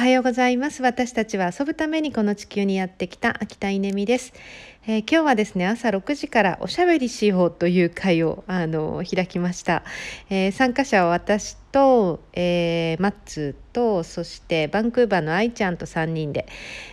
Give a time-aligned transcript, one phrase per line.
[0.00, 0.82] はようございます。
[0.82, 4.32] 私たちは遊ぶためにこの地球にやってきた秋田稲美です、
[4.86, 9.82] えー、今日はですね朝6時からおしゃべりしようという会をあの開きました、
[10.30, 16.46] えー、参加者は私と、えー、マッツとそしてバンクーバーの愛ちゃんと3人で、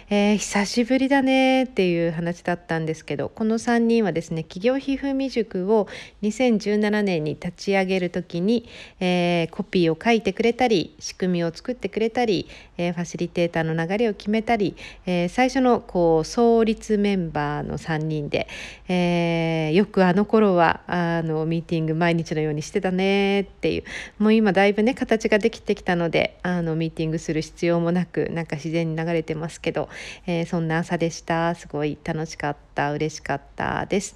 [0.09, 5.88] えー、久しぶりだねっていう話だったんですけどこの3人はですね企業皮膚未塾を
[6.21, 8.69] 2017年に立ち上げる時に、
[8.99, 12.47] えー、コピーを書いてくれたり仕組みを作ってくれたり、
[12.77, 18.48] え、ファシリテーターの流れを決めたり、え最初のこう創立メンバーの3人で、
[18.88, 23.84] えよくあの頃はあのミーティング毎日のようにしてたねっていう
[24.20, 29.90] もう今だいぶね形ができてきたのであのミーティングする必要もなくなんか自然に流れてますけど、
[30.26, 34.16] えー、そんな朝でしたすごい楽しかった嬉しかったです。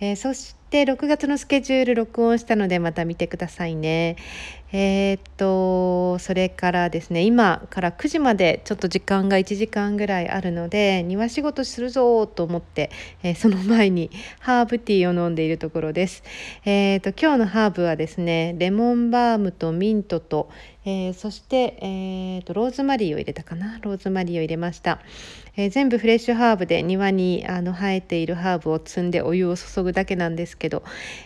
[0.00, 4.16] えー、そして6月のスケジュール録音したのでまた見てくださいね。
[4.76, 12.90] えー、っとそれからですね今から9時までちょっと時間が1時間ぐらいあるので庭仕事するぞと思って、
[13.22, 16.24] えー、その前にハーブティーを飲んでいるところです。
[16.64, 20.50] えー、っと今日のハーブはですねレモンバームとミントと、
[20.84, 23.78] えそして、えー、とローズマリーを入れたかな？
[23.80, 24.98] ローズマリーを入れました。
[25.56, 30.82] え全部フレッシュハーブで庭にあの生えているハーブを摘んでお湯を注ぐだけなんですけど、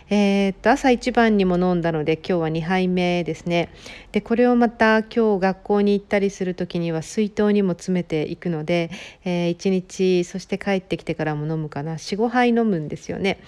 [0.09, 3.38] えー、と朝一番にも飲んだので今日は2杯目です。
[3.39, 3.69] ですね
[4.11, 8.91] でこれをまた今日学校に行ったりする時には水筒にも詰めていくので、
[9.23, 13.39] えー、1日そして帰ってきてからも飲むかな45杯飲むんですよね。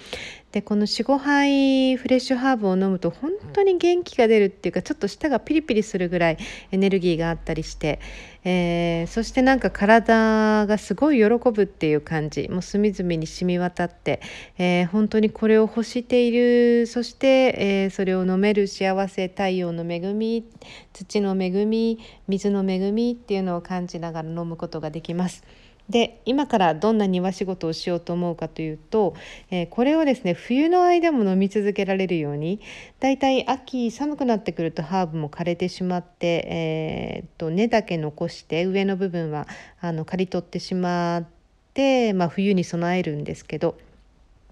[0.52, 6.38] でこの45杯フレッシュハーブを飲むと本当に元気が出るっていうかちょっと舌がピリピリするぐらい
[6.72, 8.02] エネルギーがあったりして、
[8.44, 14.22] えー、そしてなんか体がすごい喜ぶっていう感じもう隅々に染み渡って、
[14.58, 20.46] えー、本当にこれを欲しているそして、えー、それを飲める幸せ太陽の恵み
[20.92, 25.44] 土の恵み水の恵みっていうのを感じながら飲むことができます。
[25.92, 29.14] で今からどんな庭仕事をしようと思うかというと、
[29.52, 32.62] えー、これをですね冬の間も飲み続けられるように
[33.02, 39.48] だいたい秋寒くなってくるとハーブも枯れてしまって、えー、と根だけ残して上の部分は
[39.82, 41.26] あの刈り取ってしまっ
[41.74, 43.78] て、まあ、冬に備えるんですけど。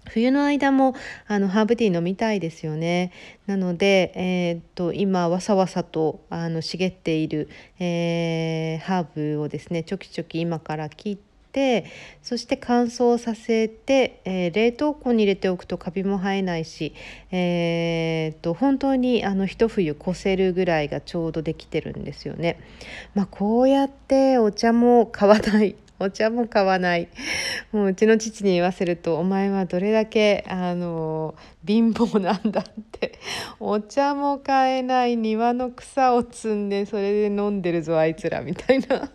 [0.08, 0.94] 冬の間も
[1.28, 3.12] あのハーブティー飲みたいですよね。
[3.46, 11.84] なので、えー、っと今わさわさとあの茂っている、えー、ハーブをですねちょきちょき今から切ってて
[12.22, 16.94] そして乾燥させて、えー、冷凍庫に入れておくとカビも生えないし、
[17.30, 22.60] えー、と本当にあの一冬越せるぐらいがちょうどできてるんですよね。
[23.14, 27.08] まあ、こうやってお茶も買わない お茶も買わない
[27.72, 31.34] もううちの父に言わせると「お前はどれだけあの
[31.66, 33.18] 貧乏なんだ」って
[33.58, 39.10] お茶も買えない庭の草を摘んでそれで飲んでるぞあいつらみたいな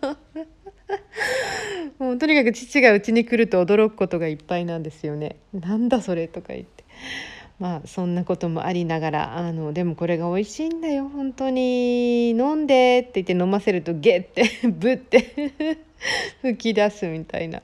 [1.98, 5.36] もうとにかく父がうちに来ると驚くことがいっぱいなんですよね。
[5.52, 6.84] なんだそれとか言って。
[7.58, 15.78] まあそんなこともありながらあのでもこれが美味しいんだよ本当に飲んでって言って飲ませるとゲッて ブッて
[16.42, 17.62] 吹き出すみたいな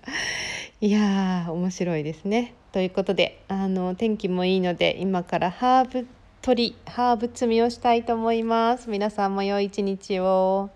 [0.81, 2.55] いやー面白いですね。
[2.73, 6.07] ということであの天気もいいので今からハーブ
[6.41, 8.89] 取りハーブ摘みをしたいと思います。
[8.89, 10.71] 皆さんも良い一日を。